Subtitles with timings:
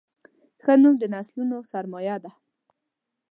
[0.63, 2.31] ښه نوم د نسلونو سرمایه ده.